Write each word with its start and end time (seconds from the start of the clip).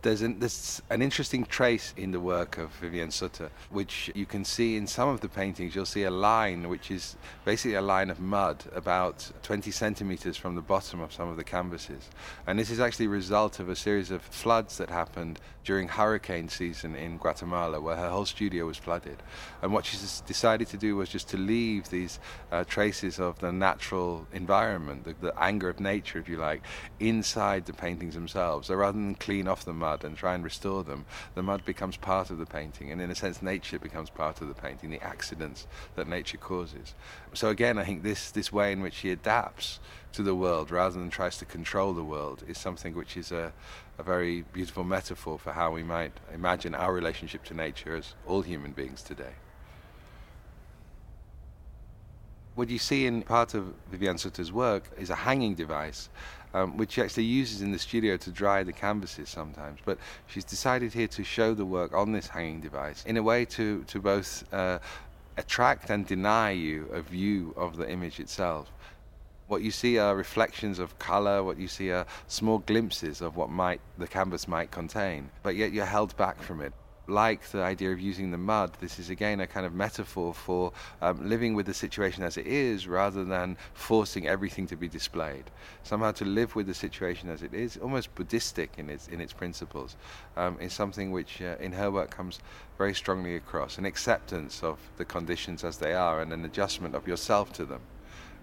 There's 0.00 0.22
an, 0.22 0.38
there's 0.38 0.80
an 0.90 1.02
interesting 1.02 1.44
trace 1.44 1.92
in 1.96 2.12
the 2.12 2.20
work 2.20 2.56
of 2.56 2.70
Vivian 2.74 3.10
Suter, 3.10 3.50
which 3.70 4.10
you 4.14 4.26
can 4.26 4.44
see 4.44 4.76
in 4.76 4.86
some 4.86 5.08
of 5.08 5.20
the 5.20 5.28
paintings. 5.28 5.74
You'll 5.74 5.86
see 5.86 6.04
a 6.04 6.10
line, 6.10 6.68
which 6.68 6.90
is 6.90 7.16
basically 7.44 7.74
a 7.74 7.82
line 7.82 8.08
of 8.08 8.20
mud 8.20 8.64
about 8.74 9.28
20 9.42 9.72
centimeters 9.72 10.36
from 10.36 10.54
the 10.54 10.60
bottom 10.60 11.00
of 11.00 11.12
some 11.12 11.28
of 11.28 11.36
the 11.36 11.42
canvases. 11.42 12.10
And 12.46 12.58
this 12.58 12.70
is 12.70 12.78
actually 12.78 13.06
a 13.06 13.10
result 13.10 13.58
of 13.58 13.68
a 13.68 13.74
series 13.74 14.12
of 14.12 14.22
floods 14.22 14.78
that 14.78 14.88
happened 14.88 15.40
during 15.64 15.88
hurricane 15.88 16.48
season 16.48 16.94
in 16.94 17.18
Guatemala, 17.18 17.80
where 17.80 17.96
her 17.96 18.08
whole 18.08 18.24
studio 18.24 18.66
was 18.66 18.78
flooded. 18.78 19.22
And 19.62 19.72
what 19.72 19.84
she 19.84 19.98
decided 20.26 20.68
to 20.68 20.76
do 20.78 20.96
was 20.96 21.08
just 21.08 21.28
to 21.30 21.36
leave 21.36 21.90
these 21.90 22.20
uh, 22.52 22.64
traces 22.64 23.18
of 23.18 23.38
the 23.40 23.52
natural 23.52 24.26
environment, 24.32 25.04
the, 25.04 25.14
the 25.20 25.34
anger 25.38 25.68
of 25.68 25.80
nature, 25.80 26.18
if 26.20 26.28
you 26.28 26.38
like, 26.38 26.62
inside 27.00 27.66
the 27.66 27.72
paintings 27.72 28.14
themselves. 28.14 28.68
So 28.68 28.76
rather 28.76 28.96
than 28.96 29.14
clean 29.16 29.48
off 29.48 29.64
the 29.64 29.74
mud, 29.74 29.87
mud 29.88 30.04
and 30.04 30.16
try 30.16 30.34
and 30.34 30.44
restore 30.44 30.84
them, 30.84 31.04
the 31.34 31.42
mud 31.42 31.64
becomes 31.64 31.96
part 31.96 32.30
of 32.30 32.38
the 32.38 32.46
painting, 32.46 32.92
and 32.92 33.00
in 33.00 33.10
a 33.10 33.14
sense, 33.14 33.42
nature 33.42 33.78
becomes 33.78 34.10
part 34.10 34.40
of 34.40 34.48
the 34.48 34.54
painting, 34.54 34.90
the 34.90 35.02
accidents 35.02 35.66
that 35.96 36.08
nature 36.08 36.38
causes. 36.38 36.94
So 37.34 37.48
again, 37.48 37.78
I 37.78 37.84
think 37.84 38.02
this 38.02 38.30
this 38.30 38.52
way 38.52 38.72
in 38.72 38.80
which 38.80 38.98
he 38.98 39.10
adapts 39.10 39.80
to 40.12 40.22
the 40.22 40.34
world 40.34 40.70
rather 40.70 40.98
than 40.98 41.10
tries 41.10 41.38
to 41.38 41.44
control 41.44 41.92
the 41.94 42.04
world 42.04 42.42
is 42.48 42.58
something 42.58 42.94
which 42.94 43.16
is 43.16 43.32
a, 43.32 43.52
a 43.98 44.02
very 44.02 44.44
beautiful 44.52 44.84
metaphor 44.84 45.38
for 45.38 45.52
how 45.52 45.70
we 45.70 45.82
might 45.82 46.12
imagine 46.32 46.74
our 46.74 46.92
relationship 46.92 47.44
to 47.44 47.54
nature 47.54 47.96
as 47.96 48.14
all 48.26 48.42
human 48.42 48.72
beings 48.72 49.02
today. 49.02 49.34
What 52.58 52.70
you 52.70 52.80
see 52.80 53.06
in 53.06 53.22
part 53.22 53.54
of 53.54 53.72
Vivian 53.88 54.18
Suter's 54.18 54.50
work 54.50 54.90
is 54.98 55.10
a 55.10 55.14
hanging 55.14 55.54
device 55.54 56.08
um, 56.52 56.76
which 56.76 56.94
she 56.94 57.02
actually 57.02 57.22
uses 57.22 57.62
in 57.62 57.70
the 57.70 57.78
studio 57.78 58.16
to 58.16 58.32
dry 58.32 58.64
the 58.64 58.72
canvases 58.72 59.28
sometimes. 59.28 59.78
But 59.84 59.96
she's 60.26 60.42
decided 60.42 60.92
here 60.92 61.06
to 61.06 61.22
show 61.22 61.54
the 61.54 61.64
work 61.64 61.94
on 61.94 62.10
this 62.10 62.26
hanging 62.26 62.60
device 62.60 63.04
in 63.06 63.16
a 63.16 63.22
way 63.22 63.44
to, 63.44 63.84
to 63.84 64.00
both 64.00 64.42
uh, 64.52 64.80
attract 65.36 65.90
and 65.90 66.04
deny 66.04 66.50
you 66.50 66.88
a 66.92 67.00
view 67.00 67.54
of 67.56 67.76
the 67.76 67.88
image 67.88 68.18
itself. 68.18 68.72
What 69.46 69.62
you 69.62 69.70
see 69.70 69.98
are 69.98 70.16
reflections 70.16 70.80
of 70.80 70.98
color, 70.98 71.44
what 71.44 71.58
you 71.58 71.68
see 71.68 71.92
are 71.92 72.06
small 72.26 72.58
glimpses 72.58 73.20
of 73.20 73.36
what 73.36 73.50
might 73.50 73.80
the 73.98 74.08
canvas 74.08 74.48
might 74.48 74.72
contain, 74.72 75.30
but 75.44 75.54
yet 75.54 75.70
you're 75.70 75.84
held 75.84 76.16
back 76.16 76.42
from 76.42 76.60
it 76.62 76.72
like 77.08 77.42
the 77.50 77.62
idea 77.62 77.90
of 77.90 78.00
using 78.00 78.30
the 78.30 78.38
mud, 78.38 78.72
this 78.80 78.98
is 78.98 79.10
again 79.10 79.40
a 79.40 79.46
kind 79.46 79.64
of 79.64 79.74
metaphor 79.74 80.34
for 80.34 80.72
um, 81.00 81.28
living 81.28 81.54
with 81.54 81.66
the 81.66 81.74
situation 81.74 82.22
as 82.22 82.36
it 82.36 82.46
is 82.46 82.86
rather 82.86 83.24
than 83.24 83.56
forcing 83.72 84.28
everything 84.28 84.66
to 84.66 84.76
be 84.76 84.88
displayed. 84.88 85.44
Somehow 85.82 86.12
to 86.12 86.24
live 86.24 86.54
with 86.54 86.66
the 86.66 86.74
situation 86.74 87.30
as 87.30 87.42
it 87.42 87.54
is, 87.54 87.76
almost 87.78 88.14
Buddhistic 88.14 88.72
in 88.76 88.90
its, 88.90 89.08
in 89.08 89.20
its 89.20 89.32
principles, 89.32 89.96
um, 90.36 90.58
is 90.60 90.72
something 90.72 91.10
which 91.10 91.40
uh, 91.40 91.56
in 91.60 91.72
her 91.72 91.90
work 91.90 92.10
comes 92.10 92.40
very 92.76 92.94
strongly 92.94 93.36
across 93.36 93.78
an 93.78 93.86
acceptance 93.86 94.62
of 94.62 94.78
the 94.98 95.04
conditions 95.04 95.64
as 95.64 95.78
they 95.78 95.94
are 95.94 96.20
and 96.20 96.32
an 96.32 96.44
adjustment 96.44 96.94
of 96.94 97.08
yourself 97.08 97.52
to 97.54 97.64
them 97.64 97.80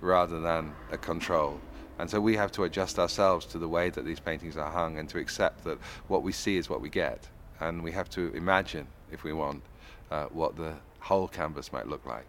rather 0.01 0.39
than 0.39 0.73
a 0.91 0.97
control. 0.97 1.59
And 1.97 2.09
so 2.09 2.19
we 2.19 2.35
have 2.35 2.51
to 2.53 2.63
adjust 2.63 2.99
ourselves 2.99 3.45
to 3.47 3.57
the 3.57 3.69
way 3.69 3.89
that 3.89 4.03
these 4.03 4.19
paintings 4.19 4.57
are 4.57 4.69
hung 4.69 4.97
and 4.97 5.07
to 5.09 5.17
accept 5.17 5.63
that 5.63 5.77
what 6.07 6.23
we 6.23 6.33
see 6.33 6.57
is 6.57 6.69
what 6.69 6.81
we 6.81 6.89
get 6.89 7.29
and 7.59 7.83
we 7.83 7.91
have 7.91 8.09
to 8.11 8.31
imagine, 8.33 8.87
if 9.11 9.23
we 9.23 9.33
want, 9.33 9.63
uh, 10.11 10.25
what 10.25 10.55
the 10.55 10.73
whole 10.99 11.27
canvas 11.27 11.71
might 11.71 11.87
look 11.87 12.05
like. 12.05 12.25